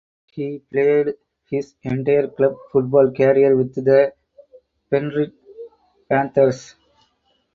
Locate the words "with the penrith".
3.55-5.35